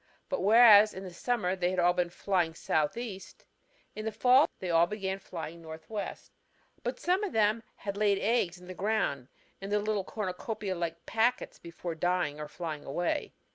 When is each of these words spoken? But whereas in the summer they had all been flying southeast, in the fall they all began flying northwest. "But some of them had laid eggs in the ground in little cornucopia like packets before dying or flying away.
But 0.29 0.41
whereas 0.41 0.95
in 0.95 1.03
the 1.03 1.13
summer 1.13 1.55
they 1.55 1.69
had 1.69 1.77
all 1.77 1.93
been 1.93 2.09
flying 2.09 2.55
southeast, 2.55 3.45
in 3.95 4.03
the 4.03 4.11
fall 4.11 4.49
they 4.57 4.71
all 4.71 4.87
began 4.87 5.19
flying 5.19 5.61
northwest. 5.61 6.31
"But 6.81 6.99
some 6.99 7.23
of 7.23 7.33
them 7.33 7.61
had 7.75 7.97
laid 7.97 8.17
eggs 8.17 8.57
in 8.59 8.65
the 8.65 8.73
ground 8.73 9.27
in 9.61 9.69
little 9.69 10.03
cornucopia 10.03 10.73
like 10.73 11.05
packets 11.05 11.59
before 11.59 11.93
dying 11.93 12.39
or 12.39 12.47
flying 12.47 12.83
away. 12.83 13.33